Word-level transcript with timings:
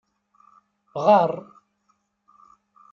Ɣaṛ! 1.03 1.31